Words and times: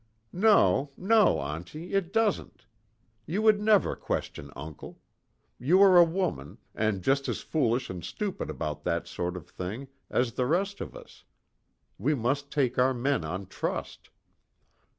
"No, 0.33 0.89
no, 0.97 1.37
auntie, 1.41 1.93
it 1.93 2.11
doesn't. 2.11 2.65
You 3.27 3.43
would 3.43 3.61
never 3.61 3.95
question 3.95 4.51
uncle. 4.55 4.99
You 5.59 5.79
are 5.83 5.95
a 5.95 6.03
woman, 6.03 6.57
and 6.73 7.03
just 7.03 7.29
as 7.29 7.41
foolish 7.41 7.87
and 7.87 8.03
stupid 8.03 8.49
about 8.49 8.81
that 8.81 9.05
sort 9.05 9.37
of 9.37 9.47
thing 9.47 9.89
as 10.09 10.33
the 10.33 10.47
rest 10.47 10.81
of 10.81 10.95
us. 10.95 11.23
We 11.99 12.15
must 12.15 12.49
take 12.51 12.79
our 12.79 12.95
men 12.95 13.23
on 13.23 13.45
trust. 13.45 14.09